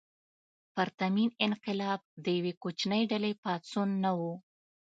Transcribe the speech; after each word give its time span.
پرتمین 0.75 1.29
انقلاب 1.45 1.99
د 2.23 2.25
یوې 2.37 2.53
کوچنۍ 2.63 3.01
ډلې 3.11 3.31
پاڅون 3.43 3.89
نه 4.03 4.11
و. 4.19 4.21